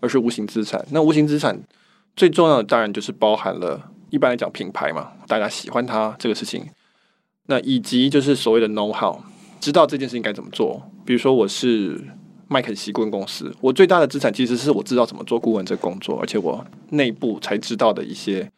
[0.00, 0.84] 而是无形资产。
[0.90, 1.58] 那无形资产
[2.14, 6.66] 最重要的当然就是包含了，一般来讲品牌嘛，大家喜欢它这个事情。
[7.46, 9.18] 那以及就是所谓的 know how，
[9.60, 10.82] 知道这件事情该怎么做。
[11.04, 12.02] 比如说我是
[12.48, 18.50] 麦肯锡顾问公司，我最大的资产其实是我知道怎么做顾问这工作，而且我内部才知道的一些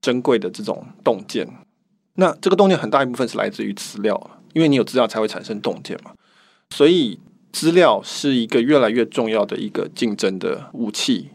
[0.00, 1.48] 珍贵的这种洞见。
[2.14, 4.30] 那这个洞见很大一部分是来自于资料。
[4.54, 6.12] 因为你有资料才会产生洞见嘛，
[6.70, 7.18] 所以
[7.52, 11.28] 资料是一个越来越重要的一个竞争的武器，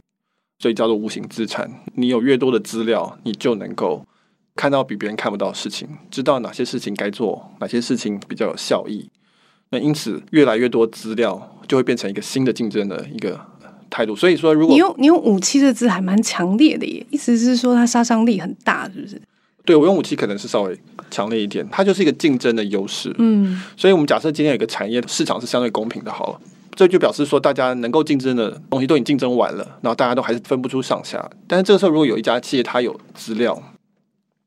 [0.57, 1.69] 所以叫做无形资产。
[1.95, 4.05] 你有越多的资料，你就能够
[4.55, 9.09] 看到比别人看不到的事情，知道哪些事情该做，哪些事情比较有效益。
[9.71, 13.39] 那因此，越来越多资料就会变成一个新的竞争的一个
[13.89, 14.15] 态度。
[14.15, 19.21] 所以说，如果你用你用武器这字还蛮强烈的耶，意思是说它杀伤力很大，是不是？
[19.69, 20.75] 对，我用武器可能是稍微
[21.11, 23.13] 强烈一点，它就是一个竞争的优势。
[23.19, 26.41] 嗯，所以我们假设今天有一个产业市场是相对公平的，好了，
[26.73, 31.23] 这就表示说大家能够竞争的东西都已经竞争完了，然后大家都还是分不出上下。
[31.47, 33.61] 但是这个时候，如果有一家企业它有资料，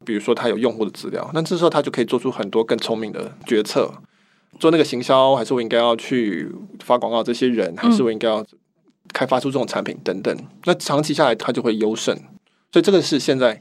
[0.04, 3.88] 比如说它有用户的资料，那这时候它就可以做出很多更聪明的决策，
[4.58, 6.50] 做那个行销，还是我应该要去
[6.82, 7.22] 发广告？
[7.22, 8.44] 这些人还是我应该要
[9.12, 10.36] 开发出这种产品等等。
[10.64, 12.12] 那长期下来，它就会优胜。
[12.72, 13.60] 所以这个是现在。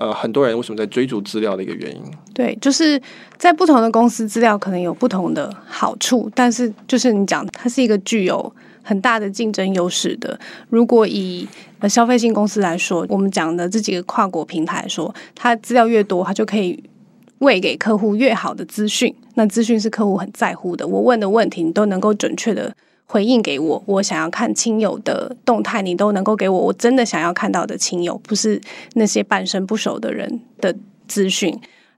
[0.00, 2.02] 呃，很多人为什么在追逐资料的一个原因？
[2.32, 2.98] 对，就是
[3.36, 8.50] 在不同的公司，资料可能有不同的好处，但是就是你讲，它是一个具有
[8.82, 10.40] 很大的竞争优势的。
[10.70, 11.46] 如果以
[11.80, 16.82] 呃消费性公司来说，我们讲的这几个跨国平台说，它资料越多，它就可以
[17.40, 19.14] 喂给客户越好的资讯。
[19.34, 22.74] 那资讯是客户很在乎的，我问的问题，你都能够准确的。
[23.10, 28.60] 回应给我，我想要看亲友的动态，你都能够给我，我真的想要看到的亲友，不是
[28.94, 30.72] 那些半生不熟的人的
[31.08, 31.52] 资讯。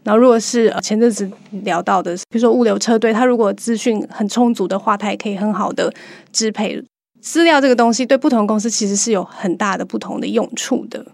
[0.04, 1.30] 然后，如果是前阵子
[1.64, 5.92] 聊到的，比如说物流车队，他如果资讯很充足的话，他也可以很好的
[6.32, 6.82] 支配
[7.20, 7.60] 资料。
[7.60, 11.04] 这个东西对不同公司其实是有很大的不同的用处的。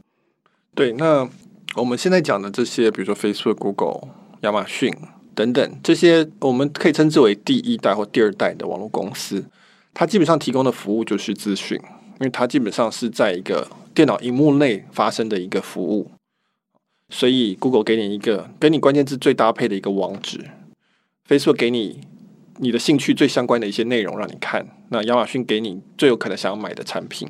[0.77, 1.29] 对，那
[1.75, 4.09] 我们现在讲的这些，比如说 Facebook、Google、
[4.43, 4.95] 亚马逊
[5.35, 9.45] 等等这些，我们可以称之为第一代或第二代的网络公司。
[9.99, 16.09] 它基本上提供的服务就是资讯，因为它基本上是在一个电脑荧幕内发生的一个服务，
[17.09, 20.53] 所以 Google 给你一个跟你关键字最搭配的一个网址
[21.29, 22.03] ，Facebook 给你
[22.59, 27.29] 你的兴趣最相关的一些内容让你看，那亚马逊给你最有可能想要买的产品，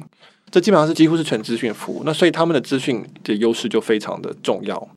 [0.51, 2.03] 这基本上是几乎是全资讯服务。
[2.05, 4.89] 那所以他们的资讯的优势就非常的重要，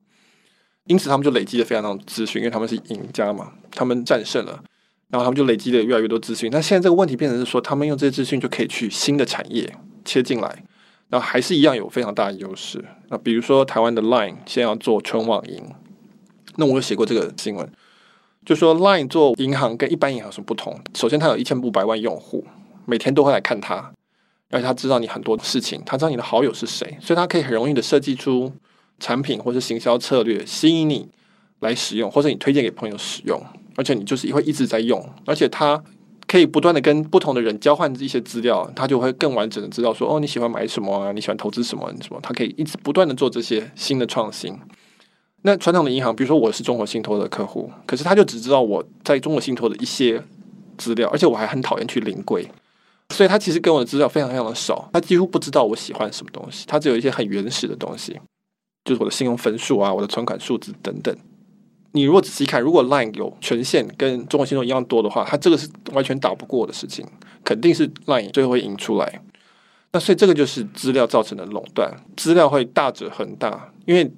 [0.87, 4.61] 因此他们就累积了非常多资讯，因为他们是赢家嘛，他们战胜了。
[5.11, 6.49] 然后他们就累积了越来越多资讯。
[6.51, 9.71] 那现在这个问题变成是说，他们用这些资讯就可以去新的产业
[10.03, 10.63] 切进来，
[11.09, 12.83] 然后还是一样有非常大的优势。
[13.09, 15.61] 那比如说台湾的 Line 现在要做纯网银，
[16.55, 17.69] 那我有写过这个新闻，
[18.45, 20.79] 就说 Line 做银行跟一般银行有什么不同？
[20.95, 22.45] 首先，它有一千五百万用户，
[22.85, 23.91] 每天都会来看它，
[24.49, 28.51] 而且他知道你很多事情，他知道你的好友是谁，所以它可以很容易的设计出
[28.99, 31.09] 产品或是行销策略，吸引你
[31.59, 33.41] 来使用，或者你推荐给朋友使用。
[33.75, 35.81] 而且你就是会一直在用，而且它
[36.27, 41.11] 可以不断的跟不同的人交换一些资料，它就会更完整的知道说，哦，你喜欢买什么啊？
[41.11, 42.19] 你喜欢投资什么什么？
[42.21, 44.57] 它可以一直不断的做这些新的创新。
[45.43, 50.23] 那传统的银行，比如说我是中国信托的客户，可是他就只知道我在中国信托的一些
[50.77, 52.47] 资料，而且我还很讨厌去临柜，
[53.09, 58.19] 所以他其实跟我的资料非常非常的少，他几乎不知道我喜欢什么东西，他只有一些很原始的东西，
[58.85, 61.15] 就是我的信用分数啊，我的存款数字等等。
[61.93, 67.05] 你如果仔细看，如果 Line 有权限跟中国信托一样多的话，它这个是完全打不过的事情，
[67.43, 69.21] 肯定是 Line 最后会赢出来。
[69.93, 74.09] 那所以这个就是资料造成的垄断，资料会大者恒大，因为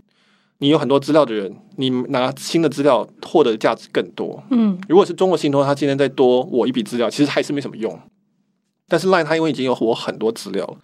[0.60, 4.44] 你有很多资料的人，你拿新的资料获得的价值更多。
[4.52, 8.00] 嗯，如果是中国信托，他今天再多我一笔资料，其实还是没什么用。
[8.88, 10.78] 但是 Line 它因为已经有我很多资料，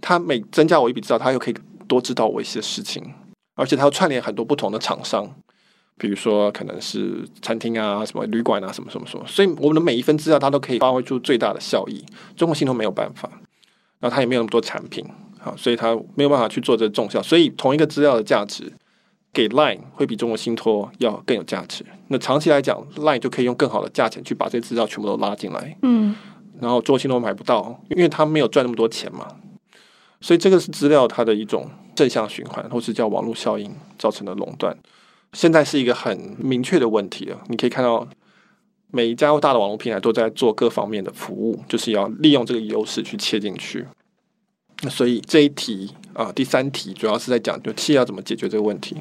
[0.00, 1.54] 它每增加我一笔资料，它又可以
[1.86, 3.14] 多知道我一些事情，
[3.54, 5.32] 而且它要串联很多不同的厂商，
[5.98, 12.04] 比如说可能是餐厅啊、什么旅馆啊、什么什么什么，所以我们的每一份资料它都可以发挥出最大的效益。
[12.36, 13.28] 中国信托没有办法，
[14.00, 15.04] 然后它也没有那么多产品，
[15.38, 17.22] 好，所以它没有办法去做这个重效。
[17.22, 18.72] 所以同一个资料的价值，
[19.32, 21.84] 给 Line 会比中国信托要更有价值。
[22.08, 25.76] 那长期来讲，Line 就可以用更好的价钱去把这些资料全部都拉进来。
[25.82, 26.14] 嗯。
[26.60, 29.26] 然后中国信托买不到，因为它没有赚那么多钱嘛，
[30.20, 34.76] 所以这个是资料它的一种正向循环，或是叫网络效应造成的垄断。
[35.32, 38.06] 现在是一个很明确的问题了，你可以看到
[38.90, 43.86] 每一家大的网络平台都在做各方面的服务，就是要利用这个优势去切进去。
[44.82, 48.96] 那所以这一题啊，第三题主要是在讲，就企业要怎么解决这个问题。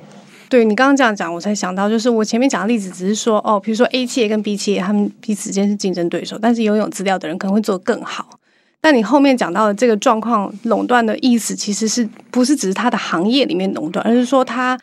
[0.47, 8.37] 对，你刚刚这样讲，我才想到，就是我前面讲的例子，只是说哦，比如说 A 企业跟 B 企业，他们彼此间是竞争对手，但是拥有资料的人可能会做得更好。
[8.79, 14.77] 但你后面讲到的这个状况，垄断的意思，其实是不是只是它的行业里面垄断，而是说它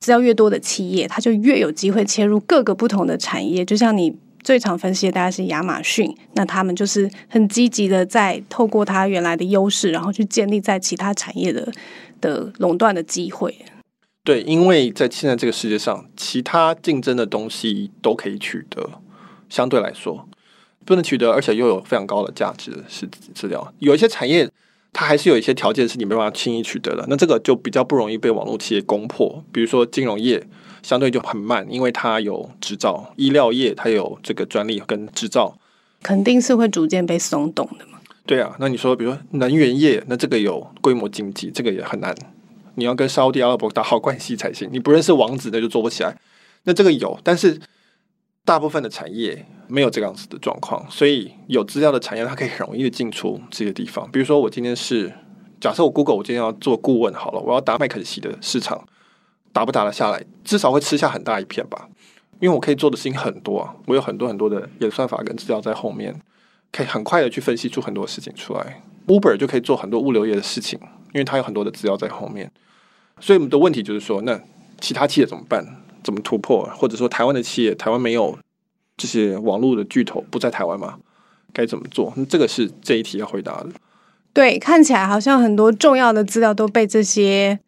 [0.00, 3.62] 资料越多的企业，它就越有机会切入各个不同的产业。
[3.62, 11.70] 就像你最常分析的，大概是亚马逊，那他们就是很积极的在透过它原来的优势，然后去建立在其他产业的
[12.18, 13.54] 的垄断的机会。
[14.24, 18.88] 对，因为在现在这个世界上，其他竞争的东西都可以取得，
[19.50, 20.26] 相对来说
[20.86, 23.70] 不能取得，而且又有非常高的价值是资料。
[23.80, 24.48] 有一些产业，
[24.92, 29.42] 它还是有一些条件是你没办法轻易取得的，那这个就比较不容易被网络企业攻破。
[29.52, 30.42] 比如说金融业，
[30.82, 35.56] 相对就很慢，因为它有执照；医疗业它有这个专利跟执照，
[36.02, 37.98] 肯定是会逐渐被松动的嘛。
[38.26, 42.14] 对啊，那你说，比如说能源业，那这个有规模经济，这个也很难。
[42.74, 46.16] 你要跟沙乌地阿拉伯打好关系才行，你不认识王子那就做不起来。
[46.64, 47.60] 那这个有，但是
[48.44, 54.10] 大部分的产业没有这样子的状况，所以有资料的产业它可以很容易的进出这些地方。
[54.10, 55.12] 比如说，我今天是
[55.60, 58.86] 假设我 Google，我今天要做顾问好了，我要打麦肯锡的市场，
[59.52, 60.24] 打不打得下来？
[60.44, 61.88] 至少会吃下很大一片吧，
[62.40, 66.20] 因为我可以做的事情很多，我有很多很多的演算法跟资料在后面，
[66.72, 68.82] 可以很快的去分析出很多事情出来。
[69.06, 70.78] Uber 就可以做很多物流业的事情。
[71.12, 72.48] 因为它有很多的资料在后面，
[73.18, 74.40] 所以我们的问题就是说，那
[74.80, 75.82] 其他企业怎么办？
[76.02, 76.68] 怎么突破？
[76.76, 78.38] 或者说台湾的企业，台湾没有
[78.96, 80.96] 这些网络的巨头不在台湾吗？
[81.52, 82.12] 该怎么做？
[82.16, 83.70] 那这个是这一题要回答的。
[84.32, 87.58] 对，看起来好像很多重要的资料都被这些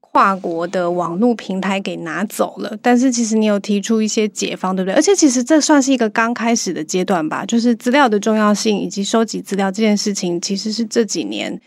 [0.00, 4.94] 跨国的网络平台给拿走了，但是其实你有提出一些解方，对不对？
[4.94, 11.60] 而且其实这算是一个刚开始的阶段吧，就是资料的重要性以及收集资料这件事情，其实是这几年。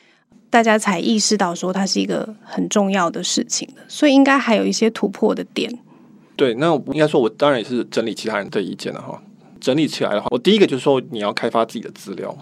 [0.51, 5.71] 大家才意识到说它是一个很重要的事情的，所以应该还有一些突破的点。
[6.39, 9.21] 对，那应该说，我当然也是整理其他人的意见了哈。
[9.59, 12.33] 整理起来的话，我第一个就是说，你要开发自己的资料。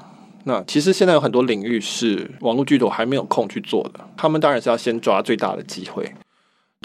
[0.44, 6.14] 那其实现在有很多领域是网络巨头还没有空去做的，他们当然是要先抓最大的机会。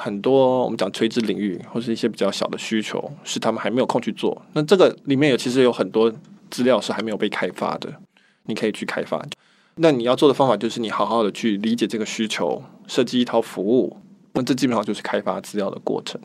[0.03, 4.41] 很多我们讲垂直领域或是一些比较小的需求，是他们还没有空去做。
[4.55, 6.11] 那这个里面有其实有很多
[6.51, 7.93] 资料是还没有被开发的，
[8.45, 9.23] 你可以去开发。
[9.75, 13.99] 那你要做的方法就是你好好的去理解这个需求，设计一套服务。
[14.33, 16.19] 那这基本上就是开发资料的过程。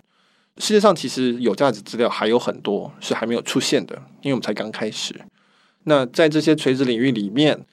[0.59, 5.15] 世界上其实有价值资料还有很多是还没有出现的，因为我们才刚开始。
[5.83, 7.65] 那在这些垂直领域里面，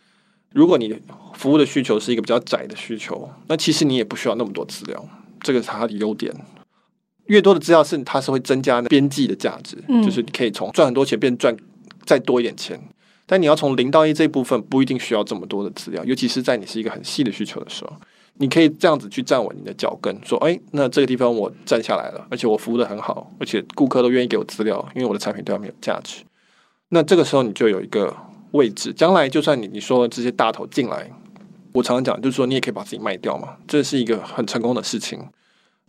[0.53, 1.01] 如果你
[1.35, 5.09] 服务的需求是一个比较窄的需求，那其实你也不需要那么多资料，
[5.40, 6.33] 这个是它的优点。
[7.27, 11.57] 越多的资料是它是会增加边际的价值，嗯，就是你可以从赚很多钱变赚
[12.05, 12.79] 再多一点钱。
[13.27, 17.97] 但你要从零到一这一部分不一定需要这么多的资料，尤其是在你是一个很细的需求的时候，
[18.37, 26.25] 你可以这样子去站稳你的脚跟，说：“哎，那这个地方我站下来了，而且我服务得很好，而且顾客都愿意给我资料，因为我的产品对他们有价值。”
[26.90, 28.14] 那这个时候你就有一个
[28.53, 31.11] 位置，将来就算你你说这些大头进来，
[31.73, 35.18] 我常常讲就是说你也可以把自己卖掉嘛，这是一个很成功的事情，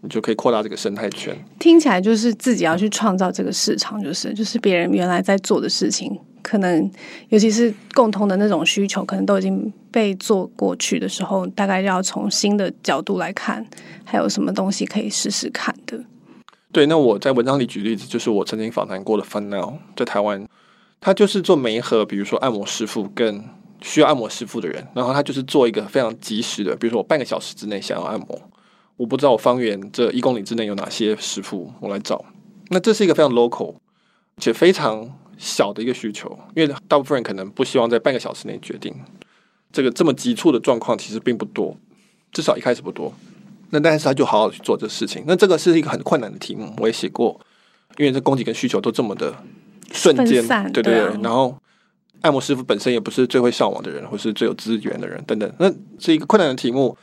[0.01, 1.35] 你就可以扩大这个生态圈。
[1.59, 6.15] 听起来就是自己要去创造这个市场，就是就是别人原来在做的事情。
[6.45, 6.91] 可能，
[7.29, 13.65] 尤其是共同的那种需求，可能都已经被做过去的时候，大概要从新的角度来看，
[14.03, 15.99] 还有什么东西可以试试看的。
[16.71, 20.47] 对，那我在文章里举例子，就是我曾经访谈过的 FunNow，在台湾，
[21.01, 23.43] 他就是做媒合，比如说按摩师傅跟
[23.81, 28.39] 需要按摩师傅的人，然后他就是做一个非常及时的，比如说我半个小时之内想要按摩，
[28.97, 32.23] 我不知道我方圆这一公里之内有哪些师傅，我来找。
[32.69, 33.73] 那这是一个非常 local
[34.37, 35.09] 且非常。
[35.37, 38.93] 小的一个需求，因为大部分人可能不希望在半个小时内决定
[39.71, 41.75] 这个这么急促的状况，其实并不多，
[42.31, 43.13] 至少一开始不多。
[43.71, 45.23] 那但是他就好好去做这事情。
[45.27, 47.37] 那这个是一个很困难的题目，我也写过，
[47.97, 49.33] 因为这供给跟需求都这么的
[49.91, 50.99] 瞬间，对对对。
[51.01, 51.57] 啊、然后
[52.21, 55.69] 按摩师傅本身也不是最会上网的人，或是最有资源的人等等，那
[55.99, 56.95] 是一个困难的题目，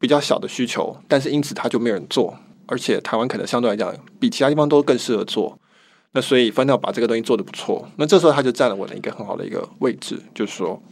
[0.00, 5.56] 比较小的需求，但是因此他就没有人做，而且台湾可能相对来讲比其他地方都更适合做。
[6.18, 10.82] 那所以 FunNow 把这个东西做得不错，那这时候他就占了我的一个很好的一个位置，就是说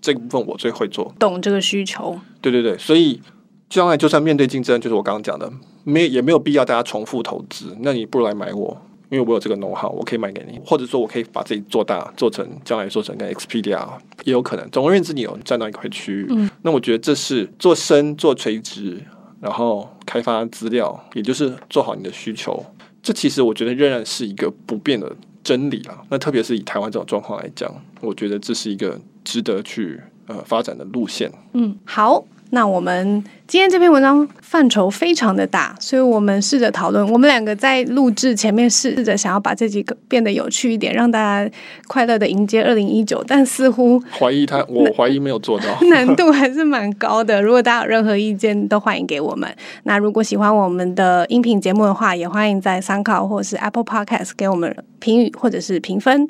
[0.00, 2.16] 这个部分我最会做，懂这个需求。
[2.40, 3.20] 对对对，所以
[3.68, 8.80] 将来就算面对竞争，就是我刚刚讲的，没也没有必要大家重复投资，那你不如来买我，
[9.10, 13.84] 因为我有这个 know-how，我可以卖给你，或者说我可以把自己做大，做成将来做成跟 Expedia
[14.22, 14.70] 也有可能。
[14.70, 19.02] 总而言之，你有占到一块区域，嗯，那我觉得这是做深做垂直，
[19.40, 22.64] 然后开发资料，也就是做好你的需求。
[23.06, 26.02] 这其实我觉得仍然是一个不变的真理啊。
[26.10, 31.30] 那特别是以台湾这种状况来讲，我觉得这是一个值得去呃发展的路线。
[31.52, 32.26] 嗯，好。
[32.50, 37.04] 那我们今天这篇文章范畴非常的大，所以我们试着讨论。
[37.10, 41.50] 我们两个在录制前面试着想要把这几个变得有趣一点，让大家
[41.88, 43.22] 快乐的迎接二零一九。
[43.26, 47.42] 但似乎怀疑他，我怀疑没有做到，难度还是蛮高的。
[47.42, 49.52] 如果大家有任何意见，都欢迎给我们。
[49.82, 56.28] 那如果喜欢我们的音频节目的话，也欢迎在 SoundCloud 或是 Apple Podcast 给我们评语或者是评分。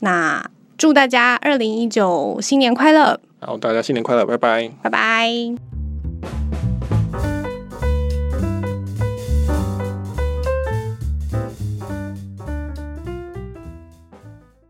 [0.00, 0.44] 那
[0.78, 3.20] 祝大家二零一九新年快乐！
[3.40, 5.77] 然后，大家新年快乐，拜拜，拜拜。